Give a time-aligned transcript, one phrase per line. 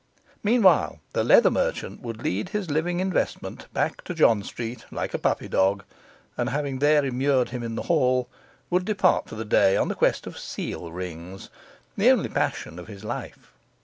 [0.43, 5.19] Meanwhile, the leather merchant would lead his living investment back to John Street like a
[5.19, 5.83] puppy dog;
[6.35, 8.27] and, having there immured him in the hall,
[8.71, 11.51] would depart for the day on the quest of seal rings,
[11.95, 13.53] the only passion of his life.